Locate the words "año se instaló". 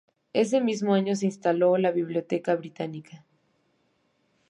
0.95-1.75